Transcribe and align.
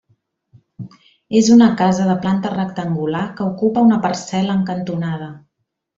És 1.41 1.51
una 1.57 1.67
casa 1.83 2.07
de 2.11 2.17
planta 2.25 2.53
rectangular 2.55 3.23
que 3.37 3.49
ocupa 3.53 3.87
una 3.91 4.03
parcel·la 4.07 4.57
en 4.61 4.65
cantonada. 4.71 5.29